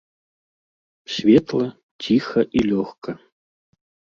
[1.15, 1.67] Светла,
[2.07, 3.11] ціха і лёгка.